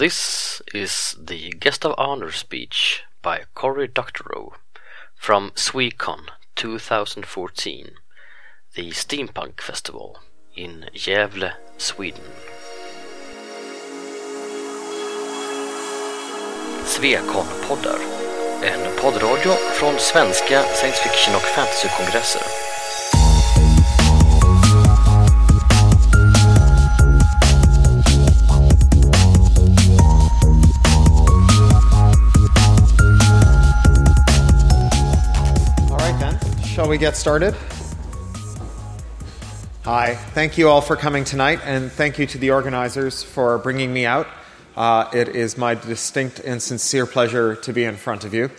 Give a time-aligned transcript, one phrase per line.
[0.00, 4.54] This is the guest of honor speech by Cory Doctorow
[5.14, 6.20] from SweCon
[6.56, 7.90] 2014,
[8.76, 10.20] the steampunk festival
[10.56, 12.24] in Gävle, Sweden.
[16.84, 18.00] Svekon-poddar,
[18.62, 22.69] en poddradio från svenska science fiction och fantasykongresser.
[36.90, 37.54] We get started?
[39.84, 40.16] Hi.
[40.34, 44.06] Thank you all for coming tonight, and thank you to the organizers for bringing me
[44.06, 44.26] out.
[44.76, 48.50] Uh, it is my distinct and sincere pleasure to be in front of you.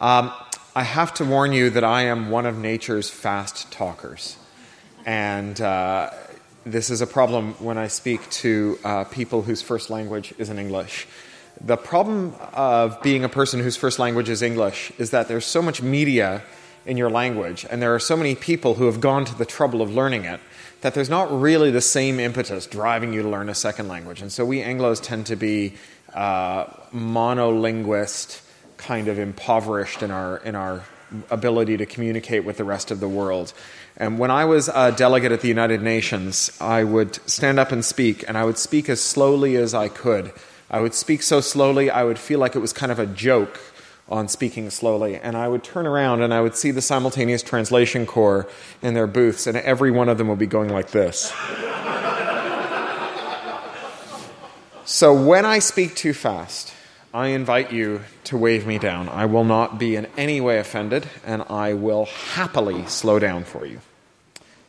[0.00, 0.32] Um,
[0.74, 4.36] I have to warn you that I am one of nature's fast talkers.
[5.06, 6.10] And uh,
[6.64, 11.06] this is a problem when I speak to uh, people whose first language isn't English.
[11.60, 15.62] The problem of being a person whose first language is English is that there's so
[15.62, 16.42] much media
[16.88, 19.82] in your language, and there are so many people who have gone to the trouble
[19.82, 20.40] of learning it
[20.80, 24.22] that there's not really the same impetus driving you to learn a second language.
[24.22, 25.74] And so we Anglos tend to be
[26.14, 28.40] uh, monolinguist,
[28.78, 30.84] kind of impoverished in our, in our
[31.30, 33.52] ability to communicate with the rest of the world.
[33.96, 37.84] And when I was a delegate at the United Nations, I would stand up and
[37.84, 40.32] speak, and I would speak as slowly as I could.
[40.70, 43.60] I would speak so slowly, I would feel like it was kind of a joke
[44.08, 45.16] on speaking slowly.
[45.16, 48.48] And I would turn around and I would see the simultaneous translation corps
[48.82, 51.32] in their booths, and every one of them would be going like this.
[54.84, 56.72] so when I speak too fast,
[57.12, 59.08] I invite you to wave me down.
[59.08, 63.64] I will not be in any way offended, and I will happily slow down for
[63.64, 63.80] you.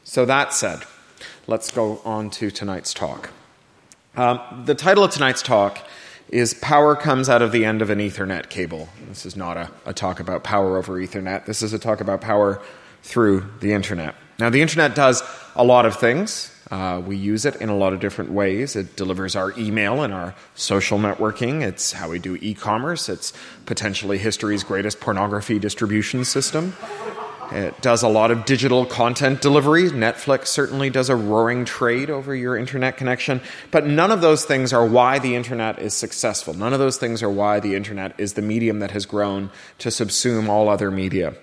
[0.05, 0.83] So, that said,
[1.47, 3.29] let's go on to tonight's talk.
[4.15, 5.85] Um, the title of tonight's talk
[6.29, 8.89] is Power Comes Out of the End of an Ethernet Cable.
[9.07, 11.45] This is not a, a, talk about power over Ethernet.
[11.45, 12.61] This is a talk about power
[13.01, 14.15] through the internet.
[14.37, 15.23] Now, the internet does
[15.55, 16.55] a lot of things.
[16.69, 18.75] Uh, we use it in a lot of different ways.
[18.75, 21.63] It delivers our email and our social networking.
[21.63, 23.09] It's how we do e commerce.
[23.09, 23.33] It's
[23.65, 26.75] potentially history's greatest pornography distribution system.
[27.51, 29.85] It does a lot of digital content delivery.
[29.89, 33.41] Netflix certainly does a roaring trade over your internet connection.
[33.71, 36.53] But none of those things are why the internet is successful.
[36.53, 39.49] None of those things are why the internet is the medium that has grown
[39.79, 41.33] to subsume all other media.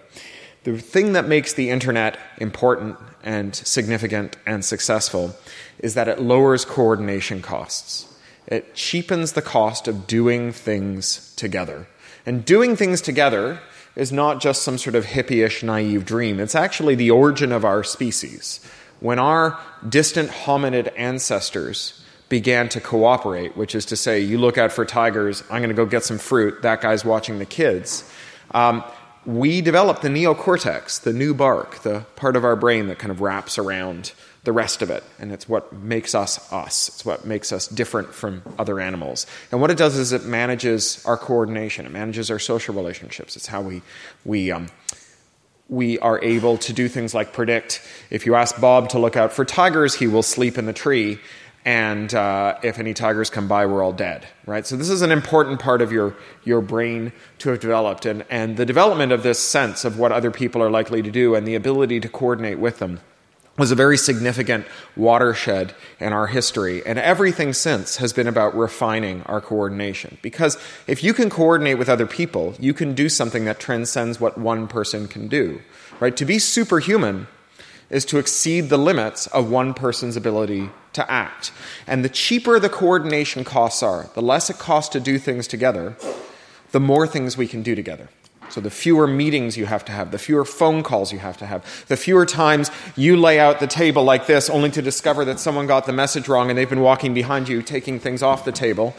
[0.62, 5.34] The thing that makes the internet important and significant and successful
[5.80, 8.12] is that it lowers coordination costs.
[8.46, 11.88] It cheapens the cost of doing things together.
[12.24, 13.60] And doing things together
[13.96, 16.38] is not just some sort of hippie-ish naive dream.
[16.38, 18.60] It's actually the origin of our species.
[19.00, 19.58] When our
[19.88, 25.42] distant hominid ancestors began to cooperate, which is to say, you look out for tigers,
[25.50, 28.10] I'm going to go get some fruit, that guy's watching the kids,
[28.52, 28.84] um,
[29.24, 33.20] we developed the neocortex, the new bark, the part of our brain that kind of
[33.20, 34.12] wraps around
[34.46, 35.02] the rest of it.
[35.18, 36.88] And it's what makes us us.
[36.88, 39.26] It's what makes us different from other animals.
[39.50, 43.36] And what it does is it manages our coordination, it manages our social relationships.
[43.36, 43.82] It's how we,
[44.24, 44.68] we, um,
[45.68, 49.32] we are able to do things like predict if you ask Bob to look out
[49.32, 51.18] for tigers, he will sleep in the tree.
[51.64, 54.64] And uh, if any tigers come by, we're all dead, right?
[54.64, 56.14] So this is an important part of your,
[56.44, 58.06] your brain to have developed.
[58.06, 61.34] And, and the development of this sense of what other people are likely to do
[61.34, 63.00] and the ability to coordinate with them
[63.58, 66.84] was a very significant watershed in our history.
[66.84, 70.18] And everything since has been about refining our coordination.
[70.22, 74.36] Because if you can coordinate with other people, you can do something that transcends what
[74.36, 75.60] one person can do.
[76.00, 76.16] Right?
[76.16, 77.28] To be superhuman
[77.88, 81.52] is to exceed the limits of one person's ability to act.
[81.86, 85.96] And the cheaper the coordination costs are, the less it costs to do things together,
[86.72, 88.08] the more things we can do together.
[88.48, 91.46] So, the fewer meetings you have to have, the fewer phone calls you have to
[91.46, 95.38] have, the fewer times you lay out the table like this only to discover that
[95.38, 98.52] someone got the message wrong and they've been walking behind you taking things off the
[98.52, 98.94] table,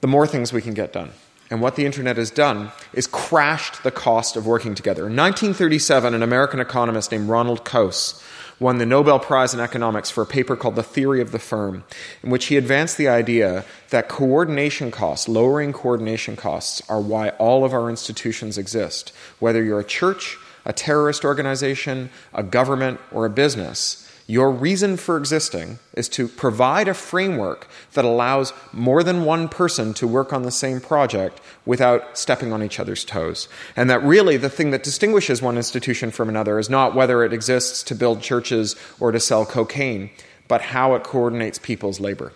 [0.00, 1.10] the more things we can get done.
[1.50, 5.06] And what the internet has done is crashed the cost of working together.
[5.06, 8.22] In 1937, an American economist named Ronald Coase
[8.60, 11.84] won the Nobel Prize in Economics for a paper called The Theory of the Firm,
[12.22, 17.64] in which he advanced the idea that coordination costs, lowering coordination costs, are why all
[17.64, 19.12] of our institutions exist.
[19.38, 25.16] Whether you're a church, a terrorist organization, a government, or a business, your reason for
[25.16, 30.42] existing is to provide a framework that allows more than one person to work on
[30.42, 33.48] the same project without stepping on each other's toes.
[33.76, 37.32] And that really the thing that distinguishes one institution from another is not whether it
[37.32, 40.10] exists to build churches or to sell cocaine,
[40.48, 42.32] but how it coordinates people's labor.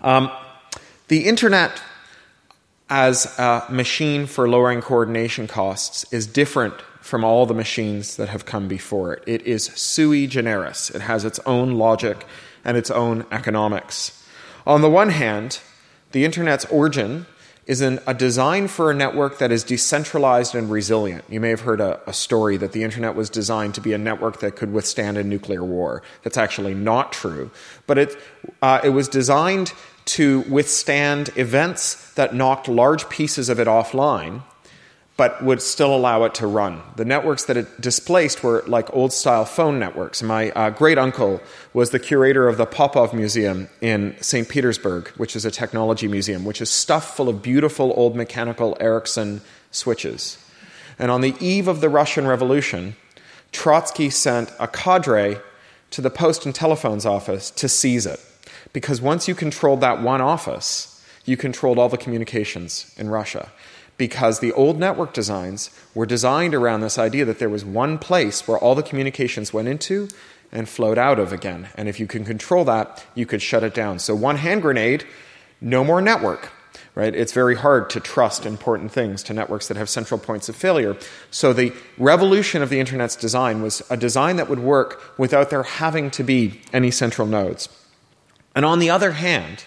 [0.00, 0.30] Um,
[1.08, 1.82] The internet
[2.88, 8.46] as a machine for lowering coordination costs is different from all the machines that have
[8.46, 9.22] come before it.
[9.26, 12.26] It is sui generis, it has its own logic
[12.64, 14.24] and its own economics.
[14.66, 15.60] On the one hand,
[16.12, 17.26] the internet's origin
[17.66, 21.24] is in a design for a network that is decentralized and resilient.
[21.28, 23.98] You may have heard a, a, story that the internet was designed to be a
[23.98, 26.02] network that could withstand a nuclear war.
[26.22, 27.50] That's actually not true.
[27.86, 28.16] But it,
[28.62, 29.74] uh, it was designed
[30.06, 34.42] to withstand events that knocked large pieces of it offline
[35.16, 36.82] but would still allow it to run.
[36.96, 40.22] The networks that it displaced were like old style phone networks.
[40.22, 41.40] My uh, great uncle
[41.72, 44.48] was the curator of the Popov Museum in St.
[44.48, 49.40] Petersburg, which is a technology museum, which is stuffed full of beautiful old mechanical Ericsson
[49.70, 50.38] switches.
[50.98, 52.96] And on the eve of the Russian Revolution,
[53.52, 55.38] Trotsky sent a cadre
[55.92, 58.20] to the Post and Telephones office to seize it.
[58.72, 60.90] Because once you controlled that one office,
[61.24, 63.52] you controlled all the communications in Russia
[63.96, 68.46] because the old network designs were designed around this idea that there was one place
[68.46, 70.08] where all the communications went into
[70.52, 71.68] and flowed out of again.
[71.74, 73.98] And if you can control that, you could shut it down.
[73.98, 75.04] So, one hand grenade,
[75.60, 76.50] no more network.
[76.96, 77.14] Right?
[77.14, 80.96] It's very hard to trust important things to networks that have central points of failure.
[81.30, 85.64] So, the revolution of the internet's design was a design that would work without there
[85.64, 87.68] having to be any central nodes.
[88.54, 89.64] And on the other hand,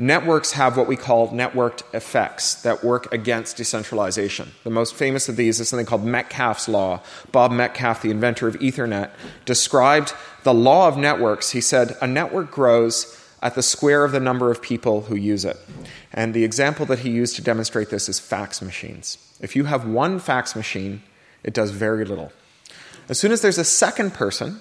[0.00, 4.52] Networks have what we call networked effects that work against decentralization.
[4.62, 7.02] The most famous of these is something called Metcalfe's law.
[7.32, 9.10] Bob Metcalfe, the inventor of Ethernet,
[9.44, 10.14] described
[10.44, 11.50] the law of networks.
[11.50, 15.44] He said, A network grows at the square of the number of people who use
[15.44, 15.56] it.
[16.12, 19.18] And the example that he used to demonstrate this is fax machines.
[19.40, 21.02] If you have one fax machine,
[21.42, 22.32] it does very little.
[23.08, 24.60] As soon as there's a second person,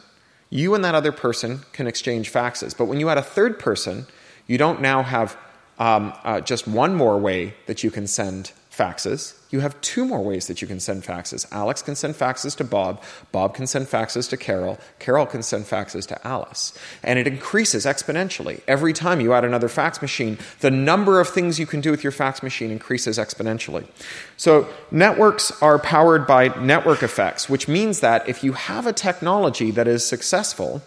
[0.50, 2.75] you and that other person can exchange faxes.
[2.75, 4.07] But when you add a third person,
[4.48, 5.38] you don't now have
[5.80, 9.34] um, uh, just one more way that you can send faxes.
[9.50, 11.50] You have two more ways that you can send faxes.
[11.52, 13.02] Alex can send faxes to Bob.
[13.32, 14.78] Bob can send faxes to Carol.
[15.00, 16.78] Carol can send faxes to Alice.
[17.02, 18.62] And it increases exponentially.
[18.68, 22.04] Every time you add another fax machine, the number of things you can do with
[22.04, 23.88] your fax machine increases exponentially.
[24.36, 29.72] So, networks are powered by network effects, which means that if you have a technology
[29.72, 30.84] that is successful,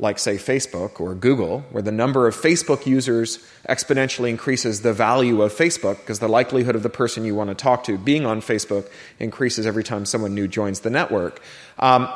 [0.00, 3.38] like, say, Facebook or Google, where the number of Facebook users
[3.68, 7.54] exponentially increases the value of Facebook because the likelihood of the person you want to
[7.54, 11.42] talk to being on Facebook increases every time someone new joins the network.
[11.78, 12.08] Um,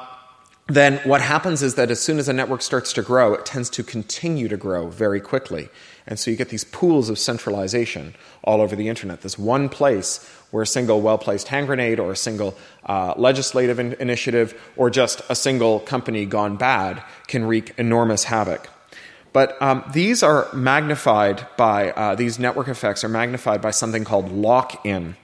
[0.66, 3.68] then what happens is that as soon as a network starts to grow, it tends
[3.70, 5.68] to continue to grow very quickly.
[6.06, 9.22] And so you get these pools of centralization all over the internet.
[9.22, 12.56] This one place where a single well placed hand grenade or a single
[12.86, 18.68] uh, legislative in- initiative or just a single company gone bad can wreak enormous havoc.
[19.32, 24.30] But um, these are magnified by, uh, these network effects are magnified by something called
[24.30, 25.16] lock in.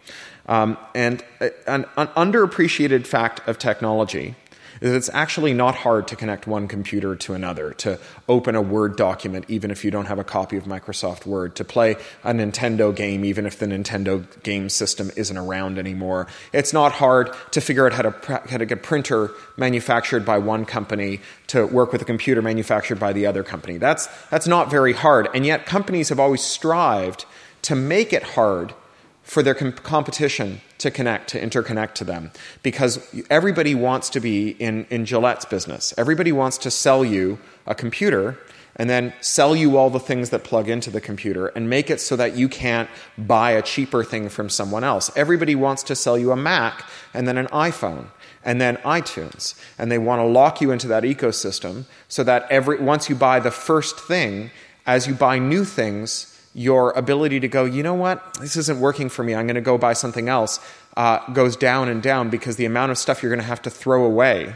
[0.46, 4.34] Um, and uh, an, an underappreciated fact of technology
[4.80, 7.98] is it's actually not hard to connect one computer to another, to
[8.28, 11.64] open a Word document even if you don't have a copy of Microsoft Word, to
[11.64, 16.26] play a Nintendo game even if the Nintendo game system isn't around anymore.
[16.52, 20.38] It's not hard to figure out how to, how to get a printer manufactured by
[20.38, 23.78] one company to work with a computer manufactured by the other company.
[23.78, 27.26] That's, that's not very hard, and yet companies have always strived
[27.62, 28.74] to make it hard
[29.22, 32.30] for their com- competition to connect, to interconnect to them.
[32.62, 35.94] Because everybody wants to be in, in Gillette's business.
[35.96, 38.38] Everybody wants to sell you a computer
[38.76, 42.00] and then sell you all the things that plug into the computer and make it
[42.00, 45.10] so that you can't buy a cheaper thing from someone else.
[45.16, 48.06] Everybody wants to sell you a Mac and then an iPhone
[48.44, 49.54] and then iTunes.
[49.78, 53.38] And they want to lock you into that ecosystem so that every, once you buy
[53.38, 54.50] the first thing,
[54.86, 59.08] as you buy new things, your ability to go, you know what, this isn't working
[59.08, 60.58] for me, I'm going to go buy something else,
[60.96, 63.70] uh, goes down and down because the amount of stuff you're going to have to
[63.70, 64.54] throw away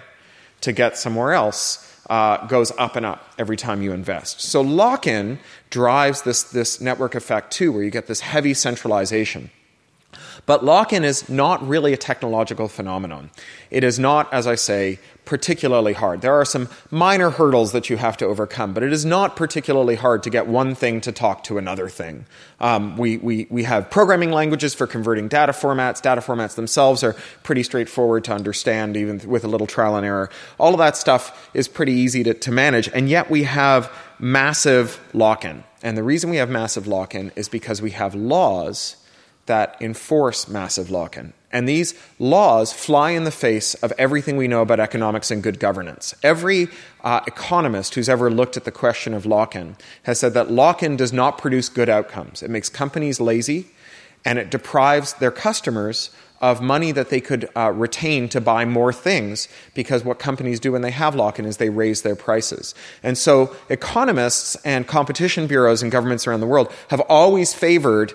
[0.62, 4.40] to get somewhere else uh, goes up and up every time you invest.
[4.40, 5.38] So lock in
[5.70, 9.50] drives this, this network effect too, where you get this heavy centralization.
[10.46, 13.30] But lock in is not really a technological phenomenon.
[13.70, 16.20] It is not, as I say, particularly hard.
[16.20, 19.94] There are some minor hurdles that you have to overcome, but it is not particularly
[19.94, 22.26] hard to get one thing to talk to another thing.
[22.60, 26.02] Um, we, we, we have programming languages for converting data formats.
[26.02, 30.30] Data formats themselves are pretty straightforward to understand, even with a little trial and error.
[30.58, 35.00] All of that stuff is pretty easy to, to manage, and yet we have massive
[35.14, 35.64] lock in.
[35.82, 38.96] And the reason we have massive lock in is because we have laws
[39.46, 41.32] that enforce massive lock in.
[41.52, 45.60] And these laws fly in the face of everything we know about economics and good
[45.60, 46.12] governance.
[46.22, 46.68] Every
[47.04, 50.82] uh, economist who's ever looked at the question of lock in has said that lock
[50.82, 52.42] in does not produce good outcomes.
[52.42, 53.68] It makes companies lazy
[54.24, 56.10] and it deprives their customers
[56.40, 60.72] of money that they could uh, retain to buy more things because what companies do
[60.72, 62.74] when they have lock in is they raise their prices.
[63.02, 68.12] And so economists and competition bureaus and governments around the world have always favored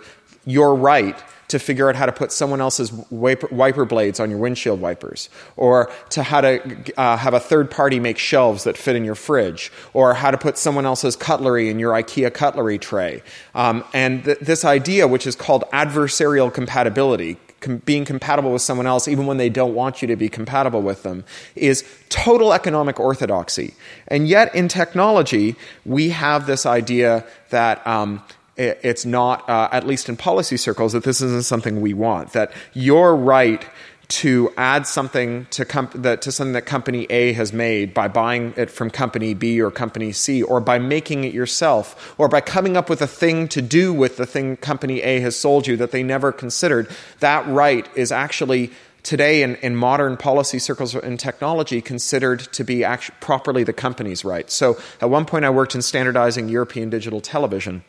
[0.50, 4.40] your right to figure out how to put someone else's wiper, wiper blades on your
[4.40, 8.96] windshield wipers, or to how to uh, have a third party make shelves that fit
[8.96, 13.24] in your fridge, or how to put someone else's cutlery in your IKEA cutlery tray.
[13.56, 18.86] Um, and th- this idea, which is called adversarial compatibility, com- being compatible with someone
[18.86, 21.24] else, even when they don't want you to be compatible with them,
[21.56, 23.74] is total economic orthodoxy.
[24.08, 28.24] And yet, in technology, we have this idea that um,
[28.60, 32.34] it's not, uh, at least in policy circles, that this isn't something we want.
[32.34, 33.66] That your right
[34.10, 38.56] to add something to, com- that, to something that company A has made by buying
[38.58, 42.76] it from company B or company C, or by making it yourself, or by coming
[42.76, 45.92] up with a thing to do with the thing company A has sold you that
[45.92, 46.90] they never considered,
[47.20, 48.72] that right is actually
[49.04, 52.84] today in, in modern policy circles and technology considered to be
[53.22, 54.50] properly the company's right.
[54.50, 57.84] So at one point I worked in standardizing European digital television.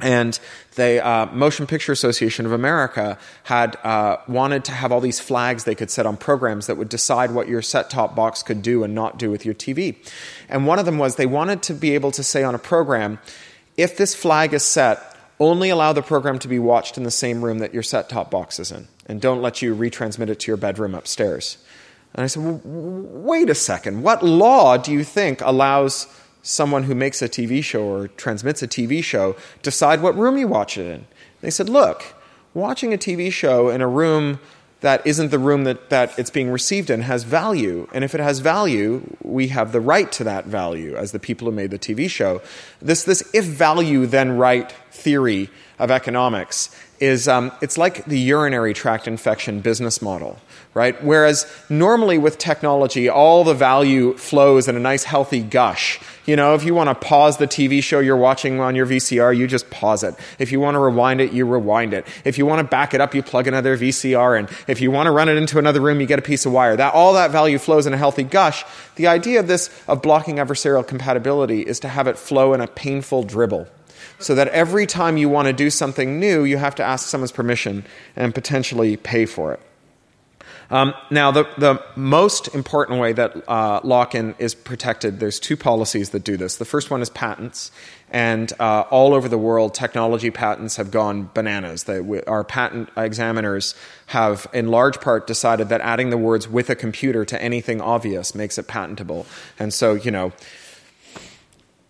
[0.00, 0.38] And
[0.76, 5.64] the uh, Motion Picture Association of America had uh, wanted to have all these flags
[5.64, 8.84] they could set on programs that would decide what your set top box could do
[8.84, 9.96] and not do with your TV.
[10.48, 13.18] And one of them was they wanted to be able to say on a program,
[13.76, 17.44] if this flag is set, only allow the program to be watched in the same
[17.44, 20.50] room that your set top box is in, and don't let you retransmit it to
[20.50, 21.58] your bedroom upstairs.
[22.14, 26.06] And I said, well, wait a second, what law do you think allows
[26.48, 30.48] someone who makes a TV show or transmits a TV show decide what room you
[30.48, 31.06] watch it in.
[31.42, 32.14] They said, look,
[32.54, 34.40] watching a TV show in a room
[34.80, 37.88] that isn't the room that, that it's being received in has value.
[37.92, 41.46] And if it has value, we have the right to that value as the people
[41.46, 42.40] who made the TV show.
[42.80, 48.72] This, this if value then right theory of economics is um, it's like the urinary
[48.72, 50.38] tract infection business model
[50.78, 51.02] right?
[51.02, 56.00] Whereas normally with technology, all the value flows in a nice healthy gush.
[56.28, 59.34] You know, if you want to pause the TV show you're watching on your VCR,
[59.34, 60.14] you just pause it.
[60.38, 62.06] If you want to rewind it, you rewind it.
[62.22, 64.46] If you want to back it up, you plug another VCR in.
[64.66, 66.76] If you want to run it into another room, you get a piece of wire.
[66.76, 68.62] That all that value flows in a healthy gush.
[68.96, 72.66] The idea of this of blocking adversarial compatibility is to have it flow in a
[72.66, 73.66] painful dribble
[74.18, 77.32] so that every time you want to do something new, you have to ask someone's
[77.32, 79.60] permission and potentially pay for it.
[80.70, 85.56] Um, now, the, the most important way that uh, lock in is protected, there's two
[85.56, 86.56] policies that do this.
[86.56, 87.70] The first one is patents,
[88.10, 91.84] and uh, all over the world, technology patents have gone bananas.
[91.84, 93.74] They, our patent examiners
[94.06, 98.34] have, in large part, decided that adding the words with a computer to anything obvious
[98.34, 99.26] makes it patentable.
[99.58, 100.32] And so, you know,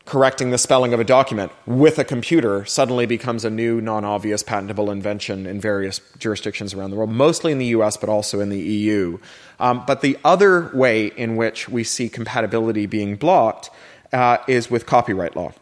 [0.09, 4.43] correcting the spelling of a document with a computer suddenly becomes a new, non obvious
[4.43, 8.49] patentable invention in various jurisdictions around the world, mostly in the US, but also in
[8.49, 9.19] the EU.
[9.61, 13.69] Um, but the other way in which we see compatibility being blocked
[14.13, 15.53] uh, is with copyright law.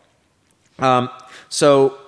[0.79, 1.11] Um,
[1.49, 1.99] so,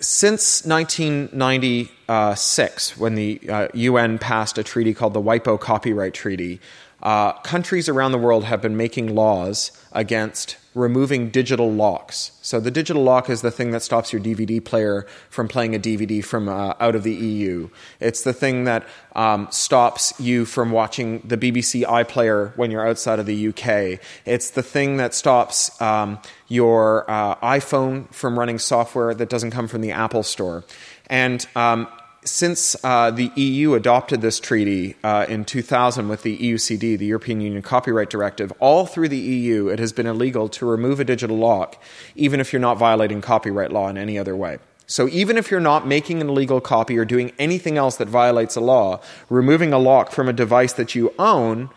[0.00, 6.60] since 1996, when the uh, UN passed a treaty called the WIPO Copyright Treaty,
[7.02, 12.32] uh, countries around the world have been making laws against removing digital locks.
[12.42, 15.78] So the digital lock is the thing that stops your DVD player from playing a
[15.78, 17.68] DVD from uh, out of the EU.
[18.00, 23.18] It's the thing that um, stops you from watching the BBC iPlayer when you're outside
[23.18, 24.00] of the UK.
[24.24, 29.68] It's the thing that stops um, your uh, iPhone from running software that doesn't come
[29.68, 30.64] from the Apple Store.
[31.10, 31.88] And um,
[32.24, 37.40] since uh, the EU adopted this treaty uh, in 2000 with the EUCD, the European
[37.40, 41.36] Union Copyright Directive, all through the EU it has been illegal to remove a digital
[41.36, 41.80] lock,
[42.16, 44.58] even if you're not violating copyright law in any other way.
[44.86, 48.56] So even if you're not making an illegal copy or doing anything else that violates
[48.56, 51.68] a law, removing a lock from a device that you own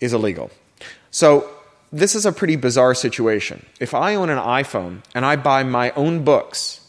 [0.00, 0.50] is illegal.
[1.10, 1.48] So
[1.92, 3.64] this is a pretty bizarre situation.
[3.78, 6.80] If I own an iPhone and I buy my own books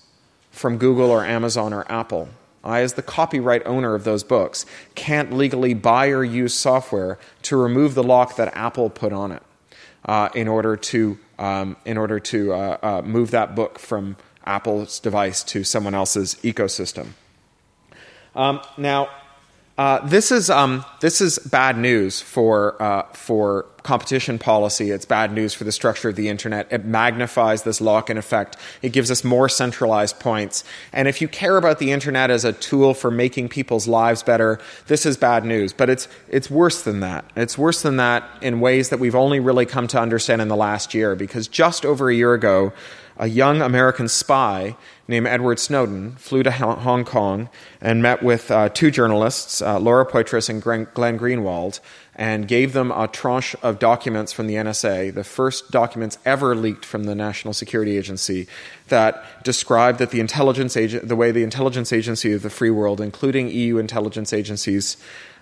[0.50, 2.30] from Google or Amazon or Apple,
[2.63, 4.65] I, as the copyright owner of those books,
[4.96, 9.43] can't legally buy or use software to remove the lock that Apple put on it
[10.05, 14.15] uh, in order to, um, in order to uh, uh, move that book from
[14.46, 17.10] Apple's device to someone else's ecosystem.
[18.36, 19.10] Um, now,
[19.77, 24.92] uh, this is um, this is bad news for uh, for competition policy.
[24.92, 26.68] It's bad news for the structure of the internet.
[26.72, 28.58] It magnifies this lock in effect.
[28.82, 30.63] It gives us more centralized points.
[30.94, 34.60] And if you care about the internet as a tool for making people's lives better,
[34.88, 35.74] this is bad news.
[35.74, 37.25] But it's, it's worse than that.
[37.36, 40.56] It's worse than that in ways that we've only really come to understand in the
[40.56, 42.72] last year because just over a year ago,
[43.17, 44.75] a young American spy
[45.08, 47.50] named Edward Snowden flew to Hong Kong
[47.82, 51.79] and met with uh, two journalists, uh, Laura Poitras and Glenn Greenwald,
[52.15, 56.86] and gave them a tranche of documents from the NSA, the first documents ever leaked
[56.86, 58.48] from the National Security Agency,
[58.88, 63.01] that described that the intelligence agent, the way the intelligence agency of the free world,
[63.01, 64.98] including EU intelligence agencies,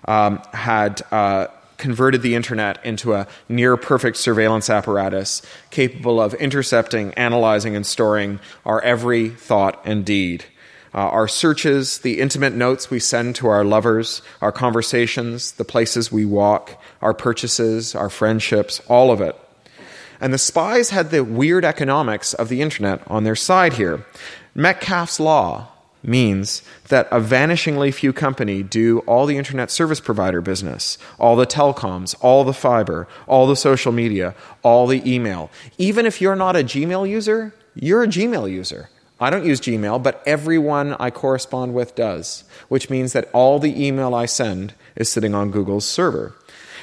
[0.06, 1.02] um, had.
[1.12, 1.48] Uh,
[1.82, 8.40] converted the internet into a near perfect surveillance apparatus capable of intercepting, analyzing, and storing
[8.66, 10.46] our every thought and deed.
[10.94, 16.12] Uh, our searches, the intimate notes we send to our lovers, our conversations, the places
[16.12, 19.36] we walk, our purchases, our friendships, all of it.
[20.20, 24.06] And the spies had the weird economics of the internet on their side here.
[24.54, 25.71] Metcalfe's law
[26.04, 31.46] means that a vanishingly few company do all the internet service provider business, all the
[31.46, 35.50] telecoms, all the fiber, all the social media, all the email.
[35.78, 38.90] Even if you're not a Gmail user, you're a Gmail user.
[39.20, 43.86] I don't use Gmail, but everyone I correspond with does, which means that all the
[43.86, 46.34] email I send is sitting on Google's server.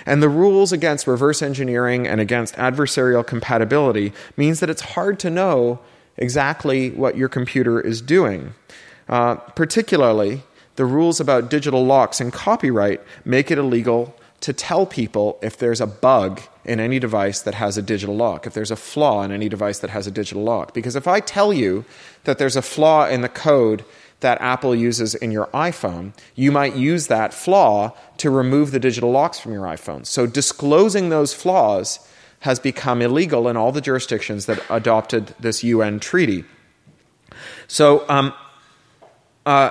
[0.06, 5.30] And the rules against reverse engineering and against adversarial compatibility means that it's hard to
[5.30, 5.80] know
[6.16, 8.54] exactly what your computer is doing.
[9.08, 10.42] Uh, particularly,
[10.76, 15.80] the rules about digital locks and copyright make it illegal to tell people if there's
[15.80, 19.32] a bug in any device that has a digital lock, if there's a flaw in
[19.32, 20.74] any device that has a digital lock.
[20.74, 21.84] Because if I tell you
[22.24, 23.84] that there's a flaw in the code
[24.20, 29.10] that Apple uses in your iPhone, you might use that flaw to remove the digital
[29.10, 30.04] locks from your iPhone.
[30.04, 32.00] So disclosing those flaws
[32.40, 36.44] has become illegal in all the jurisdictions that adopted this UN treaty.
[37.66, 38.32] So, um,
[39.48, 39.70] uh,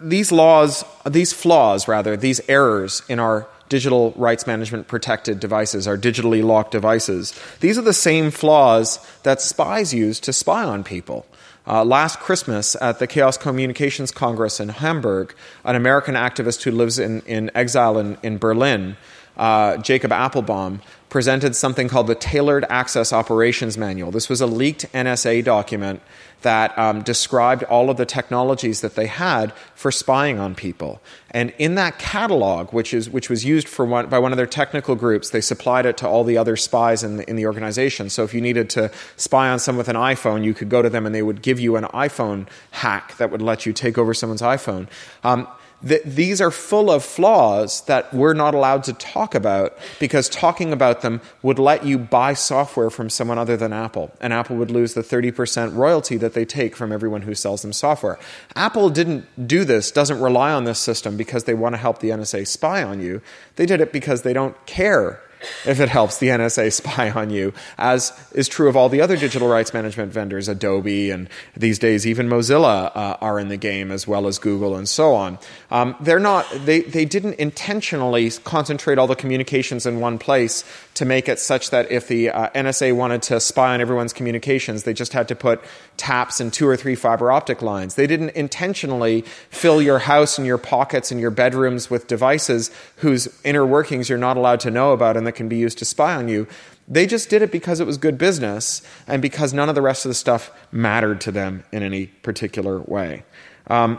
[0.00, 5.98] these laws, these flaws, rather, these errors in our digital rights management protected devices, our
[5.98, 7.34] digitally locked devices.
[7.58, 11.26] These are the same flaws that spies use to spy on people.
[11.66, 15.34] Uh, last Christmas at the Chaos Communications Congress in Hamburg,
[15.64, 18.96] an American activist who lives in, in exile in, in Berlin,
[19.38, 24.10] uh, Jacob Appelbaum, presented something called the Tailored Access Operations Manual.
[24.10, 26.02] This was a leaked NSA document
[26.42, 31.00] that um, described all of the technologies that they had for spying on people.
[31.32, 34.46] And in that catalog, which, is, which was used for one, by one of their
[34.46, 38.08] technical groups, they supplied it to all the other spies in the, in the organization.
[38.08, 40.90] So if you needed to spy on someone with an iPhone, you could go to
[40.90, 44.14] them and they would give you an iPhone hack that would let you take over
[44.14, 44.88] someone's iPhone.
[45.24, 45.48] Um,
[45.82, 50.72] that these are full of flaws that we're not allowed to talk about because talking
[50.72, 54.12] about them would let you buy software from someone other than Apple.
[54.20, 57.72] And Apple would lose the 30% royalty that they take from everyone who sells them
[57.72, 58.18] software.
[58.56, 62.10] Apple didn't do this, doesn't rely on this system because they want to help the
[62.10, 63.22] NSA spy on you.
[63.56, 65.22] They did it because they don't care
[65.66, 69.16] if it helps the NSA spy on you, as is true of all the other
[69.16, 73.90] digital rights management vendors, Adobe, and these days even Mozilla uh, are in the game,
[73.90, 75.38] as well as Google and so on.
[75.70, 81.04] Um, they're not, they, they didn't intentionally concentrate all the communications in one place to
[81.04, 84.92] make it such that if the uh, NSA wanted to spy on everyone's communications, they
[84.92, 85.62] just had to put
[85.96, 87.94] taps in two or three fiber optic lines.
[87.94, 93.28] They didn't intentionally fill your house and your pockets and your bedrooms with devices whose
[93.44, 96.14] inner workings you're not allowed to know about and that can be used to spy
[96.14, 96.48] on you.
[96.88, 100.06] They just did it because it was good business and because none of the rest
[100.06, 103.24] of the stuff mattered to them in any particular way.
[103.66, 103.98] Um,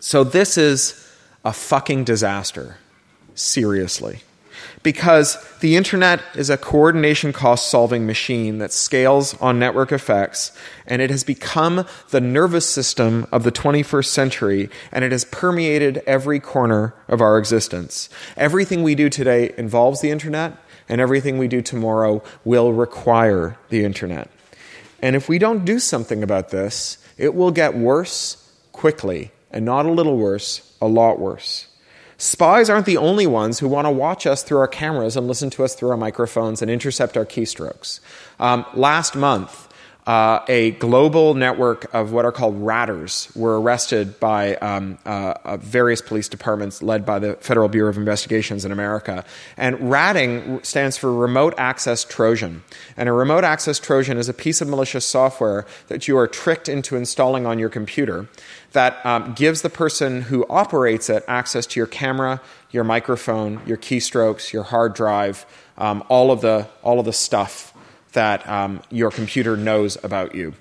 [0.00, 1.06] so this is
[1.44, 2.78] a fucking disaster.
[3.34, 4.22] Seriously
[4.82, 10.52] because the internet is a coordination cost solving machine that scales on network effects,
[10.86, 16.02] and it has become the nervous system of the 21st century, and it has permeated
[16.06, 18.08] every corner of our existence.
[18.36, 20.56] Everything we do today involves the internet,
[20.88, 24.30] and everything we do tomorrow will require the internet.
[25.00, 29.86] And if we don't do something about this, it will get worse quickly, and not
[29.86, 31.67] a little worse, a lot worse.
[32.20, 35.50] Spies aren't the only ones who want to watch us through our cameras and listen
[35.50, 38.00] to us through our microphones and intercept our keystrokes.
[38.40, 39.68] Um, last month,
[40.08, 45.56] uh, a global network of what are called ratters were arrested by um, uh, uh,
[45.58, 49.22] various police departments led by the Federal Bureau of Investigations in America.
[49.58, 52.64] And ratting stands for Remote Access Trojan.
[52.96, 56.70] And a remote access Trojan is a piece of malicious software that you are tricked
[56.70, 58.28] into installing on your computer
[58.72, 63.76] that um, gives the person who operates it access to your camera, your microphone, your
[63.76, 65.46] keystrokes, your hard drive,
[65.78, 67.72] um, all of the all of the stuff
[68.12, 70.54] that um, your computer knows about you.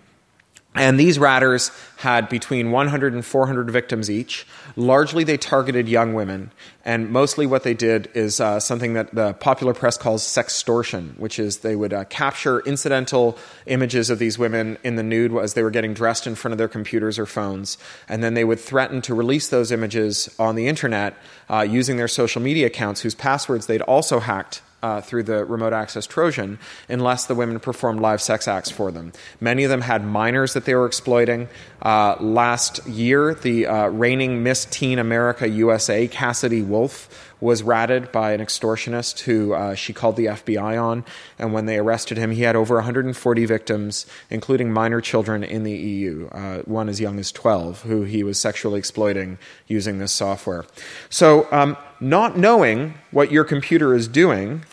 [0.75, 4.45] And these ratters had between 100 and 400 victims each.
[4.75, 6.51] Largely, they targeted young women.
[6.85, 11.39] And mostly, what they did is uh, something that the popular press calls sextortion, which
[11.39, 15.63] is they would uh, capture incidental images of these women in the nude as they
[15.63, 17.79] were getting dressed in front of their computers or phones.
[18.07, 21.15] And then they would threaten to release those images on the internet
[21.49, 25.73] uh, using their social media accounts, whose passwords they'd also hacked uh, through the remote
[25.73, 29.11] access Trojan unless the women performed live sex acts for them.
[29.39, 31.47] Many of them had minors that they were exploiting.
[31.81, 38.31] Uh, last year, the uh, reigning Miss Teen America USA, Cassidy Wolf, was ratted by
[38.31, 41.05] an extortionist who uh, she called the FBI on.
[41.37, 45.71] And when they arrested him, he had over 140 victims, including minor children in the
[45.71, 50.65] EU, uh, one as young as 12, who he was sexually exploiting using this software.
[51.09, 54.63] So, um, not knowing what your computer is doing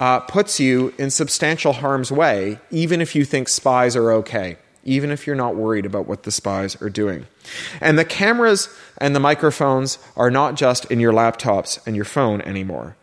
[0.00, 5.10] uh, puts you in substantial harm's way, even if you think spies are okay, even
[5.10, 7.26] if you're not worried about what the spies are doing.
[7.80, 8.68] And the cameras
[8.98, 12.96] and the microphones are not just in your laptops and your phone anymore.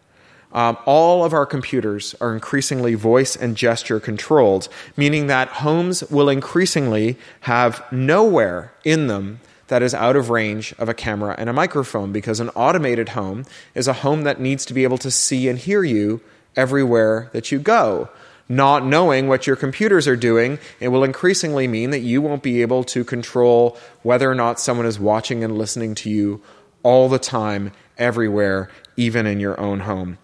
[0.52, 6.28] Um, all of our computers are increasingly voice and gesture controlled, meaning that homes will
[6.28, 11.54] increasingly have nowhere in them that is out of range of a camera and a
[11.54, 15.48] microphone because an automated home is a home that needs to be able to see
[15.48, 16.20] and hear you
[16.56, 18.10] everywhere that you go.
[18.52, 22.64] Not knowing what your computers are doing, it will increasingly mean that you won't be
[22.64, 26.42] able to control whether or not someone is watching and listening to you
[26.82, 30.18] all the time, everywhere, even in your own home.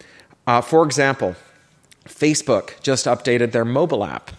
[0.48, 1.36] Uh, for example,
[2.06, 4.32] Facebook just updated their mobile app.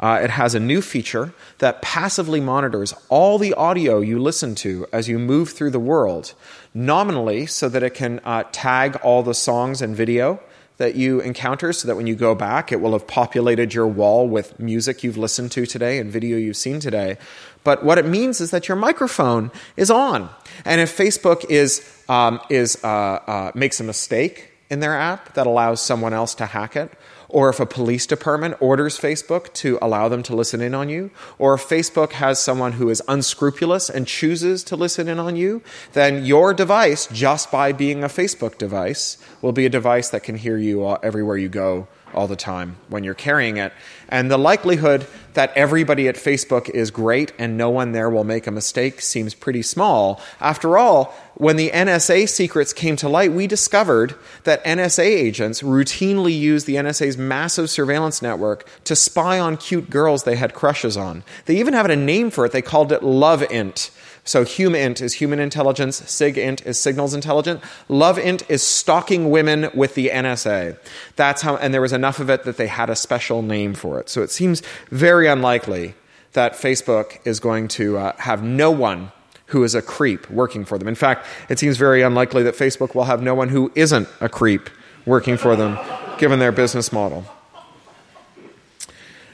[0.00, 4.86] Uh, it has a new feature that passively monitors all the audio you listen to
[4.92, 6.34] as you move through the world,
[6.74, 10.40] nominally, so that it can uh, tag all the songs and video
[10.78, 14.28] that you encounter so that when you go back, it will have populated your wall
[14.28, 17.18] with music you've listened to today and video you've seen today.
[17.64, 20.30] But what it means is that your microphone is on.
[20.64, 25.46] And if Facebook is, um, is, uh, uh, makes a mistake in their app that
[25.46, 26.92] allows someone else to hack it,
[27.28, 31.10] or if a police department orders Facebook to allow them to listen in on you,
[31.38, 35.62] or if Facebook has someone who is unscrupulous and chooses to listen in on you,
[35.92, 40.36] then your device, just by being a Facebook device, will be a device that can
[40.36, 43.72] hear you everywhere you go all the time when you're carrying it.
[44.08, 48.46] And the likelihood that everybody at Facebook is great and no one there will make
[48.46, 50.20] a mistake seems pretty small.
[50.40, 56.36] After all, when the NSA secrets came to light, we discovered that NSA agents routinely
[56.36, 61.22] use the NSA's massive surveillance network to spy on cute girls they had crushes on.
[61.44, 62.52] They even have a name for it.
[62.52, 63.90] They called it Love Int.
[64.28, 70.10] So HumInt is human intelligence, SIGINT is signals intelligence, LoveInt is stalking women with the
[70.10, 70.78] NSA.
[71.16, 73.98] That's how, and there was enough of it that they had a special name for
[73.98, 74.10] it.
[74.10, 74.60] So it seems
[74.90, 75.94] very unlikely
[76.34, 79.12] that Facebook is going to uh, have no one
[79.46, 80.88] who is a creep working for them.
[80.88, 84.28] In fact, it seems very unlikely that Facebook will have no one who isn't a
[84.28, 84.68] creep
[85.06, 85.78] working for them,
[86.18, 87.24] given their business model.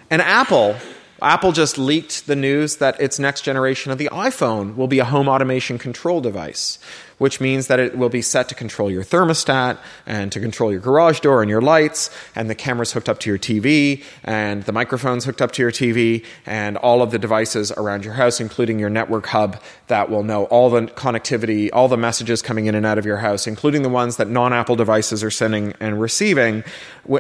[0.08, 0.76] And Apple
[1.24, 5.06] Apple just leaked the news that its next generation of the iPhone will be a
[5.06, 6.78] home automation control device,
[7.16, 10.82] which means that it will be set to control your thermostat and to control your
[10.82, 14.72] garage door and your lights, and the camera's hooked up to your TV, and the
[14.72, 18.78] microphone's hooked up to your TV, and all of the devices around your house, including
[18.78, 22.84] your network hub, that will know all the connectivity, all the messages coming in and
[22.84, 26.64] out of your house, including the ones that non Apple devices are sending and receiving.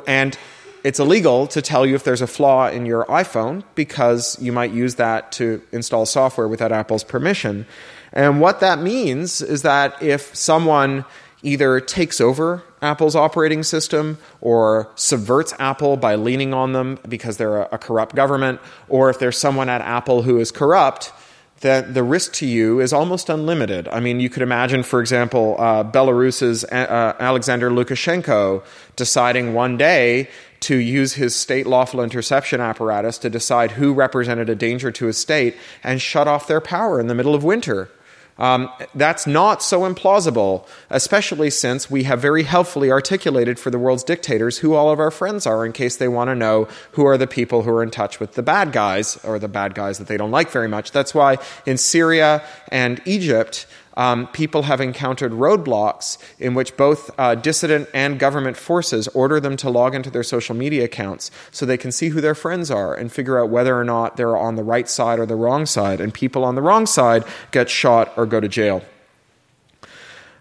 [0.06, 0.36] And
[0.84, 4.70] it's illegal to tell you if there's a flaw in your iPhone because you might
[4.70, 7.66] use that to install software without Apple's permission.
[8.12, 11.06] And what that means is that if someone
[11.42, 17.62] either takes over Apple's operating system or subverts Apple by leaning on them because they're
[17.62, 21.12] a, a corrupt government, or if there's someone at Apple who is corrupt,
[21.60, 23.88] that the risk to you is almost unlimited.
[23.88, 28.62] I mean, you could imagine, for example, uh, Belarus's uh, Alexander Lukashenko
[28.96, 30.28] deciding one day
[30.64, 35.18] to use his state lawful interception apparatus to decide who represented a danger to his
[35.18, 37.90] state and shut off their power in the middle of winter.
[38.36, 44.02] Um, that's not so implausible, especially since we have very helpfully articulated for the world's
[44.02, 47.16] dictators who all of our friends are in case they want to know who are
[47.16, 50.08] the people who are in touch with the bad guys or the bad guys that
[50.08, 50.90] they don't like very much.
[50.90, 57.34] That's why in Syria and Egypt, um, people have encountered roadblocks in which both uh,
[57.34, 61.76] dissident and government forces order them to log into their social media accounts so they
[61.76, 64.64] can see who their friends are and figure out whether or not they're on the
[64.64, 66.00] right side or the wrong side.
[66.00, 68.82] And people on the wrong side get shot or go to jail.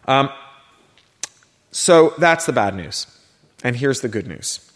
[0.08, 0.30] Um,
[1.72, 3.08] so that's the bad news.
[3.63, 4.70] And here's the good news.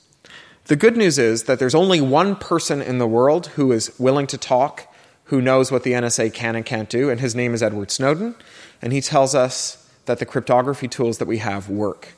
[0.66, 4.28] The good news is that there's only one person in the world who is willing
[4.28, 4.94] to talk,
[5.28, 8.36] who knows what the NSA can and can't do, and his name is Edward Snowden
[8.82, 12.13] and he tells us that the cryptography tools that we have work.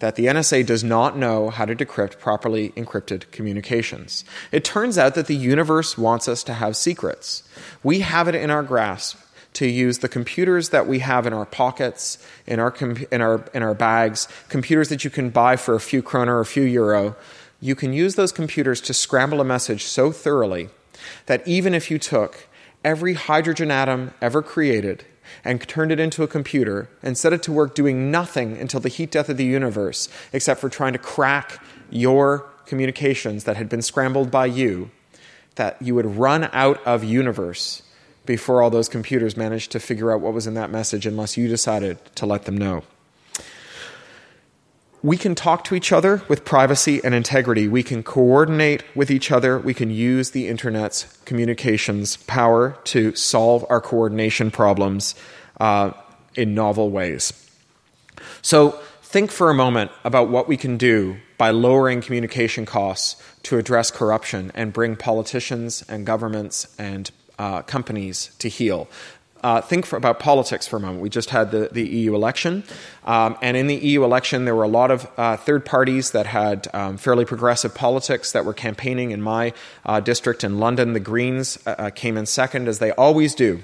[0.00, 4.24] That the NSA does not know how to decrypt properly encrypted communications.
[4.50, 7.44] It turns out that the universe wants us to have secrets.
[7.84, 9.18] We have it in our grasp
[9.54, 12.74] to use the computers that we have in our pockets, in our,
[13.12, 16.40] in our, in our bags, computers that you can buy for a few kroner or
[16.40, 17.14] a few euro.
[17.60, 20.70] You can use those computers to scramble a message so thoroughly
[21.26, 22.48] that even if you took
[22.84, 25.04] every hydrogen atom ever created
[25.44, 28.88] and turned it into a computer and set it to work doing nothing until the
[28.88, 33.82] heat death of the universe, except for trying to crack your communications that had been
[33.82, 34.90] scrambled by you,
[35.56, 37.82] that you would run out of universe
[38.24, 41.48] before all those computers managed to figure out what was in that message unless you
[41.48, 42.82] decided to let them know.
[45.02, 47.66] We can talk to each other with privacy and integrity.
[47.66, 49.58] We can coordinate with each other.
[49.58, 55.16] We can use the internet's communications power to solve our coordination problems
[55.60, 55.92] uh,
[56.36, 57.32] in novel ways.
[58.42, 63.58] So, think for a moment about what we can do by lowering communication costs to
[63.58, 68.88] address corruption and bring politicians and governments and uh, companies to heel.
[69.42, 71.02] Uh, think for, about politics for a moment.
[71.02, 72.62] We just had the, the EU election.
[73.04, 76.26] Um, and in the EU election, there were a lot of uh, third parties that
[76.26, 79.52] had um, fairly progressive politics that were campaigning in my
[79.84, 80.92] uh, district in London.
[80.92, 83.62] The Greens uh, uh, came in second, as they always do.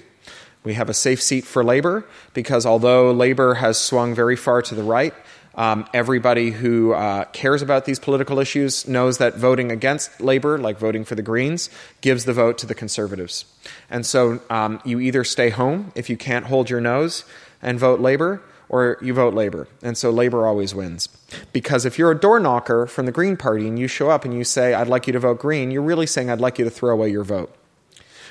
[0.64, 4.74] We have a safe seat for Labour because although Labour has swung very far to
[4.74, 5.14] the right,
[5.58, 10.78] um, everybody who uh, cares about these political issues knows that voting against Labour, like
[10.78, 11.68] voting for the Greens,
[12.00, 13.44] gives the vote to the Conservatives.
[13.90, 17.24] And so um, you either stay home if you can't hold your nose
[17.60, 19.66] and vote Labour, or you vote Labour.
[19.82, 21.08] And so Labour always wins.
[21.52, 24.32] Because if you're a door knocker from the Green Party and you show up and
[24.32, 26.70] you say, I'd like you to vote Green, you're really saying, I'd like you to
[26.70, 27.52] throw away your vote.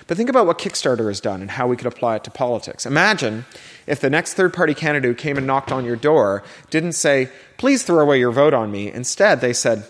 [0.08, 2.86] But think about what Kickstarter has done and how we could apply it to politics.
[2.86, 3.46] Imagine
[3.86, 7.30] if the next third party candidate who came and knocked on your door didn't say,
[7.58, 8.92] please throw away your vote on me.
[8.92, 9.86] Instead, they said,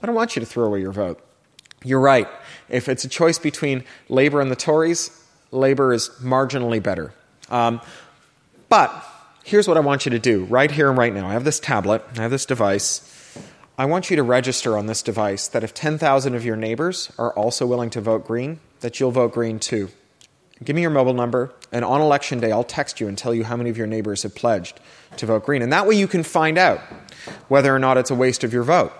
[0.00, 1.24] I don't want you to throw away your vote.
[1.84, 2.28] You're right.
[2.68, 5.10] If it's a choice between Labour and the Tories,
[5.52, 7.14] Labour is marginally better.
[7.48, 7.80] Um,
[8.68, 8.92] but
[9.44, 11.28] here's what I want you to do right here and right now.
[11.28, 13.06] I have this tablet, I have this device.
[13.78, 17.32] I want you to register on this device that if 10,000 of your neighbors are
[17.32, 19.90] also willing to vote green, that you'll vote green too.
[20.62, 23.44] Give me your mobile number, and on election day, I'll text you and tell you
[23.44, 24.78] how many of your neighbors have pledged
[25.16, 25.62] to vote green.
[25.62, 26.80] And that way you can find out
[27.48, 28.92] whether or not it's a waste of your vote,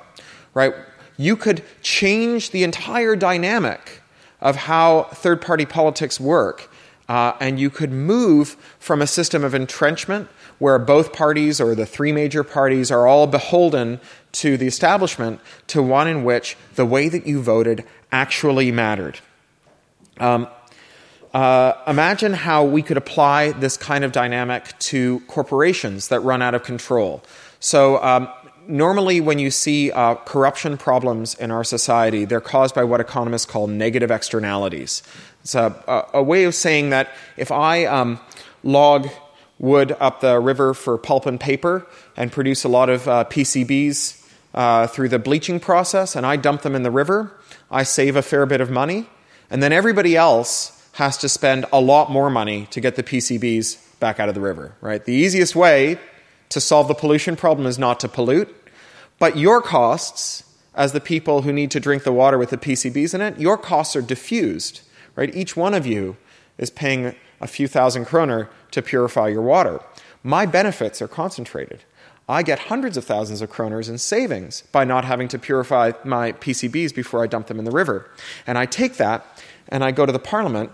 [0.54, 0.72] right?
[1.18, 4.00] You could change the entire dynamic
[4.40, 6.70] of how third party politics work,
[7.10, 11.84] uh, and you could move from a system of entrenchment where both parties or the
[11.84, 14.00] three major parties are all beholden
[14.32, 19.18] to the establishment to one in which the way that you voted actually mattered.
[20.20, 20.48] Um,
[21.32, 26.54] uh, imagine how we could apply this kind of dynamic to corporations that run out
[26.54, 27.22] of control.
[27.60, 28.28] So, um,
[28.66, 33.46] normally, when you see uh, corruption problems in our society, they're caused by what economists
[33.46, 35.02] call negative externalities.
[35.42, 38.20] It's a, a, a way of saying that if I um,
[38.62, 39.08] log
[39.58, 44.26] wood up the river for pulp and paper and produce a lot of uh, PCBs
[44.54, 47.38] uh, through the bleaching process, and I dump them in the river,
[47.70, 49.06] I save a fair bit of money.
[49.50, 53.98] And then everybody else has to spend a lot more money to get the PCBs
[54.00, 55.04] back out of the river, right?
[55.04, 55.98] The easiest way
[56.50, 58.54] to solve the pollution problem is not to pollute,
[59.18, 63.14] but your costs, as the people who need to drink the water with the PCBs
[63.14, 64.80] in it, your costs are diffused,
[65.16, 65.34] right?
[65.34, 66.16] Each one of you
[66.58, 69.80] is paying a few thousand kroner to purify your water.
[70.22, 71.84] My benefits are concentrated.
[72.30, 76.32] I get hundreds of thousands of kroners in savings by not having to purify my
[76.32, 78.08] PCBs before I dump them in the river.
[78.46, 80.70] And I take that and I go to the parliament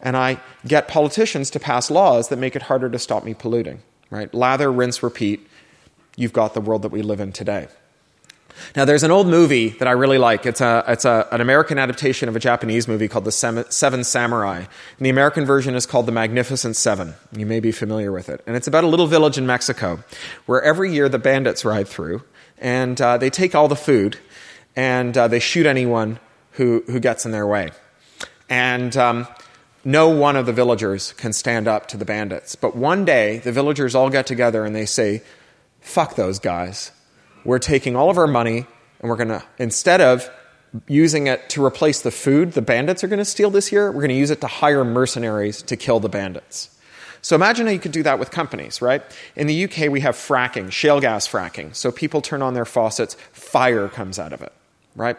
[0.00, 3.82] and I get politicians to pass laws that make it harder to stop me polluting.
[4.08, 4.32] Right?
[4.32, 5.48] Lather, rinse, repeat.
[6.16, 7.68] You've got the world that we live in today.
[8.76, 10.46] Now, there's an old movie that I really like.
[10.46, 14.56] It's, a, it's a, an American adaptation of a Japanese movie called The Seven Samurai.
[14.58, 17.14] And the American version is called The Magnificent Seven.
[17.32, 18.42] You may be familiar with it.
[18.46, 20.02] And it's about a little village in Mexico
[20.46, 22.22] where every year the bandits ride through
[22.58, 24.18] and uh, they take all the food
[24.76, 26.18] and uh, they shoot anyone
[26.52, 27.70] who, who gets in their way.
[28.48, 29.28] And um,
[29.84, 32.54] no one of the villagers can stand up to the bandits.
[32.54, 35.22] But one day, the villagers all get together and they say,
[35.80, 36.92] fuck those guys.
[37.44, 38.66] We're taking all of our money
[39.00, 40.30] and we're going to, instead of
[40.86, 44.00] using it to replace the food the bandits are going to steal this year, we're
[44.00, 46.76] going to use it to hire mercenaries to kill the bandits.
[47.22, 49.02] So imagine how you could do that with companies, right?
[49.36, 51.74] In the UK, we have fracking, shale gas fracking.
[51.74, 54.52] So people turn on their faucets, fire comes out of it,
[54.96, 55.16] right?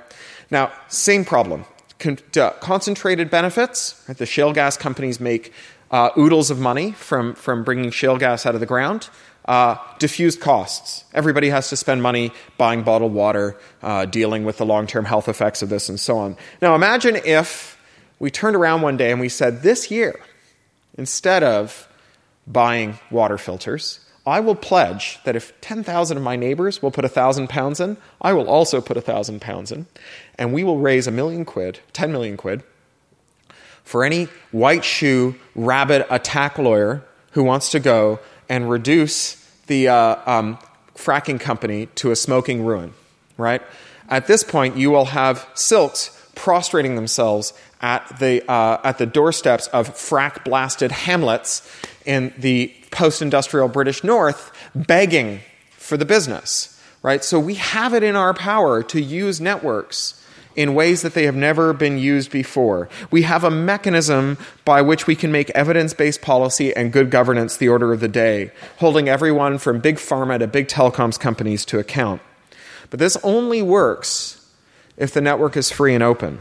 [0.49, 1.65] Now, same problem.
[1.99, 4.17] Con- uh, concentrated benefits, right?
[4.17, 5.53] the shale gas companies make
[5.91, 9.09] uh, oodles of money from, from bringing shale gas out of the ground.
[9.45, 11.03] Uh, diffused costs.
[11.13, 15.27] Everybody has to spend money buying bottled water, uh, dealing with the long term health
[15.27, 16.37] effects of this, and so on.
[16.61, 17.77] Now, imagine if
[18.19, 20.19] we turned around one day and we said, This year,
[20.95, 21.87] instead of
[22.45, 27.49] buying water filters, I will pledge that if 10,000 of my neighbors will put 1,000
[27.49, 29.87] pounds in, I will also put 1,000 pounds in.
[30.37, 32.63] And we will raise a million quid, 10 million quid,
[33.83, 38.19] for any white shoe, rabid attack lawyer who wants to go
[38.51, 39.35] and reduce
[39.67, 40.59] the uh, um,
[40.93, 42.93] fracking company to a smoking ruin,
[43.37, 43.61] right?
[44.09, 49.67] At this point, you will have silks prostrating themselves at the, uh, at the doorsteps
[49.67, 51.65] of frack blasted hamlets
[52.05, 55.39] in the post industrial British North begging
[55.77, 57.23] for the business, right?
[57.23, 60.20] So we have it in our power to use networks
[60.55, 62.89] in ways that they have never been used before.
[63.09, 67.57] We have a mechanism by which we can make evidence based policy and good governance
[67.57, 71.79] the order of the day, holding everyone from big pharma to big telecoms companies to
[71.79, 72.21] account.
[72.89, 74.37] But this only works
[74.97, 76.39] if the network is free and open.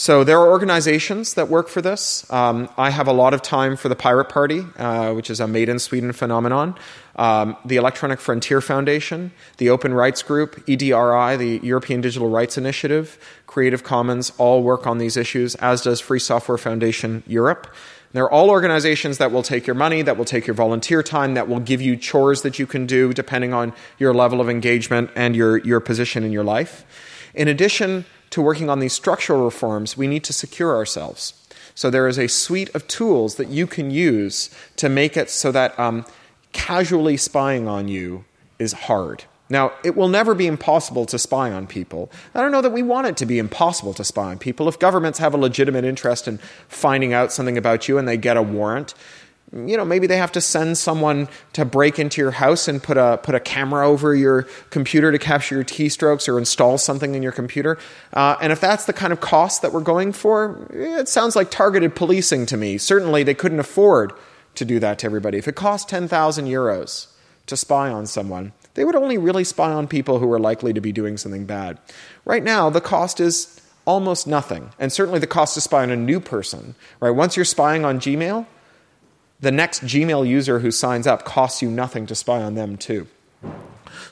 [0.00, 2.24] So there are organizations that work for this.
[2.32, 5.46] Um, I have a lot of time for the Pirate Party, uh, which is a
[5.46, 6.74] made in Sweden phenomenon,
[7.16, 13.18] um, the Electronic Frontier Foundation, the Open Rights Group, EDRI, the European Digital Rights Initiative,
[13.46, 17.66] Creative Commons, all work on these issues, as does Free Software Foundation Europe.
[18.12, 21.46] They're all organizations that will take your money, that will take your volunteer time, that
[21.46, 25.36] will give you chores that you can do depending on your level of engagement and
[25.36, 26.86] your, your position in your life.
[27.34, 31.34] In addition, to working on these structural reforms, we need to secure ourselves.
[31.74, 35.52] So there is a suite of tools that you can use to make it so
[35.52, 36.04] that um,
[36.52, 38.24] casually spying on you
[38.58, 39.24] is hard.
[39.48, 42.10] Now, it will never be impossible to spy on people.
[42.34, 44.68] I don't know that we want it to be impossible to spy on people.
[44.68, 46.38] If governments have a legitimate interest in
[46.68, 48.94] finding out something about you and they get a warrant,
[49.52, 52.96] you know, maybe they have to send someone to break into your house and put
[52.96, 57.22] a put a camera over your computer to capture your keystrokes or install something in
[57.22, 57.76] your computer.
[58.12, 61.50] Uh, and if that's the kind of cost that we're going for, it sounds like
[61.50, 62.78] targeted policing to me.
[62.78, 64.12] Certainly, they couldn't afford
[64.54, 65.38] to do that to everybody.
[65.38, 67.08] If it cost ten thousand euros
[67.46, 70.80] to spy on someone, they would only really spy on people who are likely to
[70.80, 71.80] be doing something bad.
[72.24, 75.96] Right now, the cost is almost nothing, and certainly the cost to spy on a
[75.96, 76.76] new person.
[77.00, 78.46] Right, once you're spying on Gmail
[79.40, 83.06] the next Gmail user who signs up costs you nothing to spy on them too.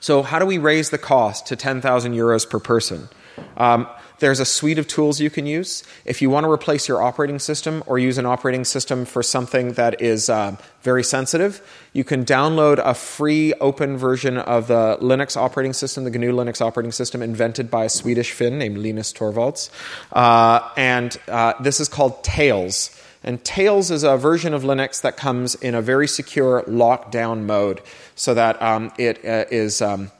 [0.00, 3.08] So, how do we raise the cost to 10,000 euros per person?
[3.56, 3.88] Um,
[4.20, 5.84] there's a suite of tools you can use.
[6.04, 9.74] If you want to replace your operating system or use an operating system for something
[9.74, 11.60] that is uh, very sensitive,
[11.92, 16.60] you can download a free open version of the Linux operating system, the GNU Linux
[16.60, 19.70] operating system, invented by a Swedish Finn named Linus Torvalds.
[20.12, 22.90] Uh, and uh, this is called Tails.
[23.22, 27.82] And Tails is a version of Linux that comes in a very secure lockdown mode
[28.14, 30.10] so that um, it uh, is um,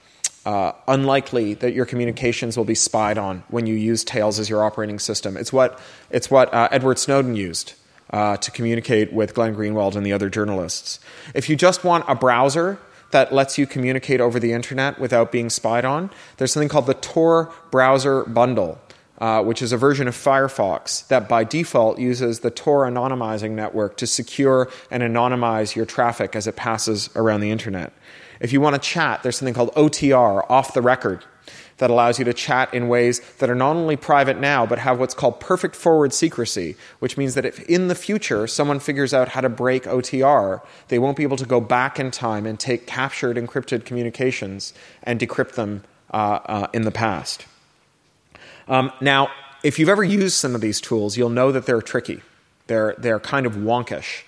[0.45, 4.65] uh, unlikely that your communications will be spied on when you use Tails as your
[4.65, 5.37] operating system.
[5.37, 5.79] It's what,
[6.11, 7.75] it's what uh, Edward Snowden used.
[8.11, 10.99] Uh, to communicate with Glenn Greenwald and the other journalists.
[11.35, 12.79] If you just want a browser
[13.11, 16.09] that lets you communicate over the internet without being spied on,
[16.39, 18.81] there's something called the Tor Browser Bundle
[19.19, 23.97] uh, which is a version of Firefox that by default uses the Tor anonymizing network
[23.97, 27.93] to secure and anonymize your traffic as it passes around the internet.
[28.41, 31.25] If you want to chat, there's something called OTR, off the record,
[31.79, 34.99] that allows you to chat in ways that are not only private now, but have
[34.99, 39.29] what's called perfect forward secrecy, which means that if in the future someone figures out
[39.29, 42.87] how to break OTR, they won't be able to go back in time and take
[42.87, 47.47] captured encrypted communications and decrypt them uh, uh, in the past.
[48.69, 49.31] Um, now,
[49.63, 52.23] if you've ever used some of these tools, you'll know that they're tricky.
[52.67, 54.23] They're, they're kind of wonkish.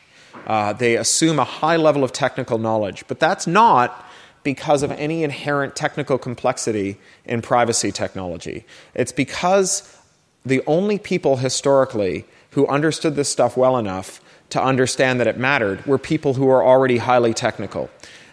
[0.47, 4.07] Uh, they assume a high level of technical knowledge, but that's not
[4.43, 8.65] because of any inherent technical complexity in privacy technology.
[8.95, 9.97] It's because
[10.45, 15.85] the only people historically who understood this stuff well enough to understand that it mattered
[15.87, 17.91] were people who were already highly technical.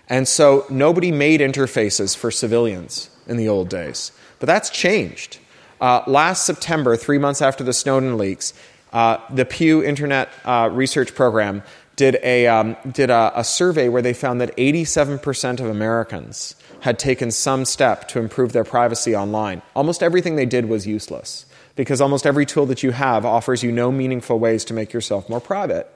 [0.09, 4.11] And so nobody made interfaces for civilians in the old days.
[4.39, 5.39] But that's changed.
[5.79, 8.53] Uh, last September, three months after the Snowden leaks,
[8.93, 11.61] uh, the Pew Internet uh, Research Program
[11.95, 16.99] did, a, um, did a, a survey where they found that 87% of Americans had
[16.99, 19.61] taken some step to improve their privacy online.
[19.75, 21.45] Almost everything they did was useless
[21.75, 25.29] because almost every tool that you have offers you no meaningful ways to make yourself
[25.29, 25.87] more private.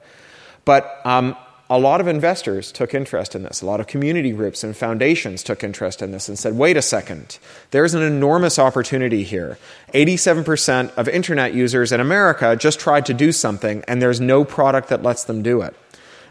[0.64, 1.36] But um,
[1.72, 3.62] a lot of investors took interest in this.
[3.62, 6.82] A lot of community groups and foundations took interest in this and said, wait a
[6.82, 7.38] second,
[7.70, 9.56] there's an enormous opportunity here.
[9.94, 14.90] 87% of internet users in America just tried to do something, and there's no product
[14.90, 15.74] that lets them do it.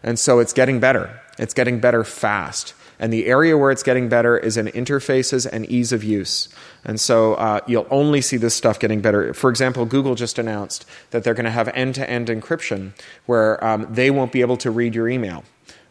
[0.03, 1.19] And so it's getting better.
[1.39, 2.75] It's getting better fast.
[3.01, 6.47] And the area where it's getting better is in interfaces and ease of use.
[6.85, 9.33] And so uh, you'll only see this stuff getting better.
[9.33, 12.91] For example, Google just announced that they're going to have end to end encryption
[13.25, 15.43] where um, they won't be able to read your email.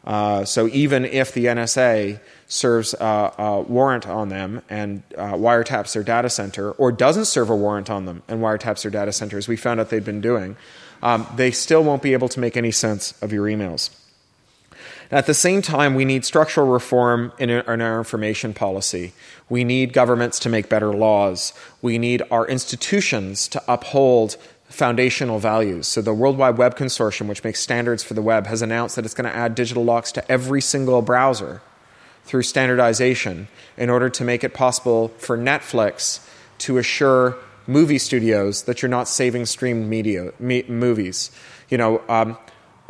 [0.04, 5.92] Uh, so even if the NSA serves uh, a warrant on them and uh, wiretaps
[5.92, 9.36] their data center, or doesn't serve a warrant on them and wiretaps their data center,
[9.36, 10.56] as we found out they've been doing,
[11.02, 13.90] um, they still won't be able to make any sense of your emails.
[15.12, 19.12] At the same time, we need structural reform in our information policy.
[19.48, 21.52] We need governments to make better laws.
[21.82, 24.36] We need our institutions to uphold
[24.68, 25.88] foundational values.
[25.88, 29.04] So, the World Wide Web Consortium, which makes standards for the web, has announced that
[29.04, 31.60] it's going to add digital locks to every single browser
[32.24, 36.24] through standardization in order to make it possible for Netflix
[36.58, 37.36] to assure
[37.66, 41.32] movie studios that you're not saving streamed media, me, movies.
[41.68, 42.38] You know, um,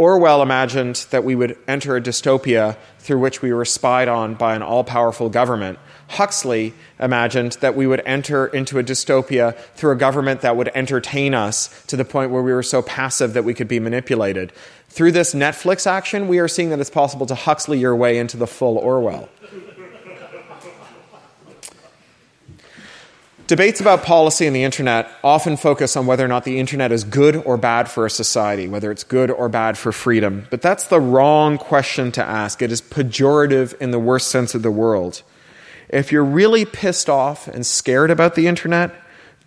[0.00, 4.56] Orwell imagined that we would enter a dystopia through which we were spied on by
[4.56, 5.78] an all powerful government.
[6.08, 11.34] Huxley imagined that we would enter into a dystopia through a government that would entertain
[11.34, 14.54] us to the point where we were so passive that we could be manipulated.
[14.88, 18.38] Through this Netflix action, we are seeing that it's possible to Huxley your way into
[18.38, 19.28] the full Orwell.
[23.50, 27.02] Debates about policy and the internet often focus on whether or not the internet is
[27.02, 30.46] good or bad for a society, whether it's good or bad for freedom.
[30.50, 32.62] But that's the wrong question to ask.
[32.62, 35.22] It is pejorative in the worst sense of the world.
[35.88, 38.94] If you're really pissed off and scared about the internet,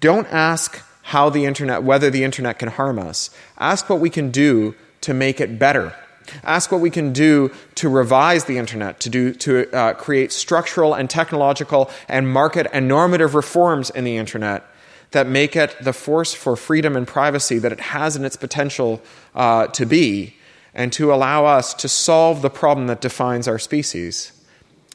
[0.02, 3.30] don't ask how the internet, whether the internet can harm us.
[3.58, 5.96] Ask what we can do to make it better
[6.44, 10.94] Ask what we can do to revise the internet, to, do, to uh, create structural
[10.94, 14.66] and technological and market and normative reforms in the internet
[15.12, 19.02] that make it the force for freedom and privacy that it has in its potential
[19.36, 20.36] uh, to be,
[20.74, 24.32] and to allow us to solve the problem that defines our species.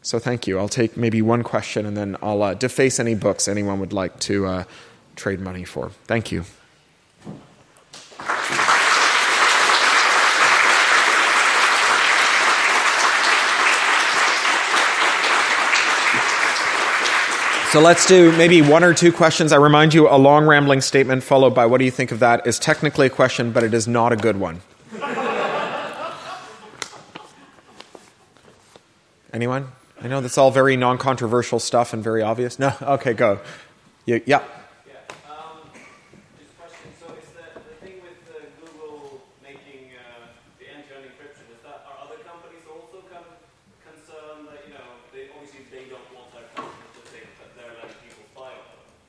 [0.03, 0.59] So, thank you.
[0.59, 4.19] I'll take maybe one question and then I'll uh, deface any books anyone would like
[4.21, 4.65] to uh,
[5.17, 5.91] trade money for.
[6.07, 6.45] Thank you.
[17.71, 19.53] So let's do maybe one or two questions.
[19.53, 22.47] I remind you, a long rambling statement followed by what do you think of that
[22.47, 24.63] is technically a question, but it is not a good one.
[29.35, 29.69] Anyone?
[30.01, 32.59] I know that's all very non controversial stuff and very obvious.
[32.59, 32.73] No?
[32.81, 33.39] Okay, go.
[34.07, 34.43] Yeah.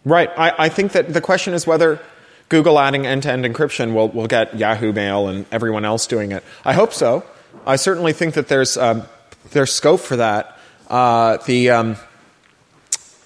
[0.06, 0.30] Right.
[0.38, 2.00] I, I think that the question is whether
[2.47, 6.32] Google adding end to end encryption will, will get Yahoo Mail and everyone else doing
[6.32, 6.43] it.
[6.66, 7.24] I hope so.
[7.66, 9.04] I certainly think that there's, um,
[9.52, 10.58] there's scope for that.
[10.89, 11.95] Uh, the, um,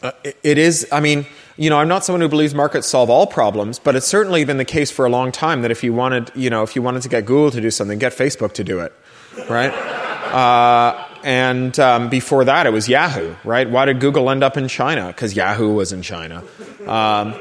[0.01, 3.09] uh, it, it is, I mean, you know, I'm not someone who believes markets solve
[3.09, 5.93] all problems, but it's certainly been the case for a long time that if you
[5.93, 8.63] wanted, you know, if you wanted to get Google to do something, get Facebook to
[8.63, 8.91] do it,
[9.47, 9.71] right?
[10.33, 13.69] Uh, and um, before that, it was Yahoo, right?
[13.69, 15.07] Why did Google end up in China?
[15.07, 16.43] Because Yahoo was in China.
[16.85, 17.35] Um,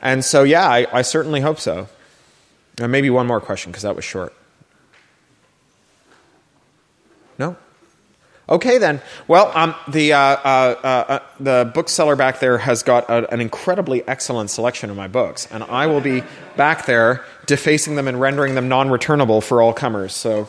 [0.00, 1.88] and so, yeah, I, I certainly hope so.
[2.78, 4.34] And maybe one more question because that was short.
[7.38, 7.56] No?
[8.48, 9.00] Okay, then.
[9.26, 13.40] Well, um, the, uh, uh, uh, uh the bookseller back there has got a, an
[13.40, 16.22] incredibly excellent selection of my books, and I will be
[16.56, 20.14] back there defacing them and rendering them non returnable for all comers.
[20.14, 20.48] So,